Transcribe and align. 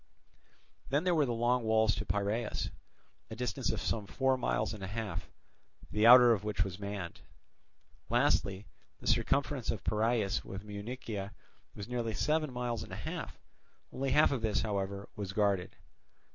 Then 0.89 1.03
there 1.03 1.13
were 1.13 1.27
the 1.27 1.31
Long 1.31 1.61
Walls 1.61 1.93
to 1.93 2.07
Piraeus, 2.07 2.71
a 3.29 3.35
distance 3.35 3.69
of 3.71 3.79
some 3.79 4.07
four 4.07 4.35
miles 4.35 4.73
and 4.73 4.83
a 4.83 4.87
half, 4.87 5.29
the 5.91 6.07
outer 6.07 6.33
of 6.33 6.43
which 6.43 6.63
was 6.63 6.79
manned. 6.79 7.21
Lastly, 8.09 8.65
the 8.99 9.05
circumference 9.05 9.69
of 9.69 9.83
Piraeus 9.83 10.43
with 10.43 10.63
Munychia 10.65 11.33
was 11.75 11.87
nearly 11.87 12.15
seven 12.15 12.51
miles 12.51 12.81
and 12.81 12.91
a 12.91 12.95
half; 12.95 13.37
only 13.93 14.09
half 14.09 14.31
of 14.31 14.41
this, 14.41 14.61
however, 14.63 15.07
was 15.15 15.33
guarded. 15.33 15.75